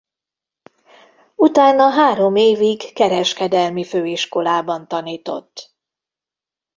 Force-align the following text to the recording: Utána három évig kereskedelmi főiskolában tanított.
Utána 1.35 1.89
három 1.89 2.35
évig 2.35 2.93
kereskedelmi 2.93 3.83
főiskolában 3.83 4.87
tanított. 4.87 5.73